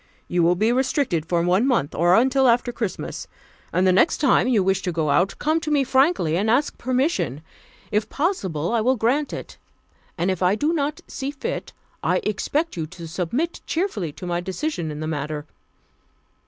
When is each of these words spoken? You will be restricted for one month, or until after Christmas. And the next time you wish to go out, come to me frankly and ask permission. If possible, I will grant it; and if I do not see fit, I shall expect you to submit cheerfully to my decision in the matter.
You 0.27 0.41
will 0.41 0.55
be 0.55 0.71
restricted 0.71 1.27
for 1.27 1.43
one 1.43 1.67
month, 1.67 1.93
or 1.93 2.15
until 2.15 2.47
after 2.47 2.71
Christmas. 2.71 3.27
And 3.71 3.85
the 3.85 3.91
next 3.91 4.17
time 4.17 4.47
you 4.47 4.63
wish 4.63 4.81
to 4.81 4.91
go 4.91 5.11
out, 5.11 5.35
come 5.37 5.59
to 5.59 5.69
me 5.69 5.83
frankly 5.83 6.35
and 6.37 6.49
ask 6.49 6.75
permission. 6.79 7.43
If 7.91 8.09
possible, 8.09 8.73
I 8.73 8.81
will 8.81 8.95
grant 8.95 9.31
it; 9.31 9.59
and 10.17 10.31
if 10.31 10.41
I 10.41 10.55
do 10.55 10.73
not 10.73 11.01
see 11.07 11.29
fit, 11.29 11.71
I 12.01 12.15
shall 12.15 12.27
expect 12.31 12.75
you 12.75 12.87
to 12.87 13.07
submit 13.07 13.61
cheerfully 13.67 14.11
to 14.13 14.25
my 14.25 14.41
decision 14.41 14.89
in 14.89 15.01
the 15.01 15.05
matter. 15.07 15.45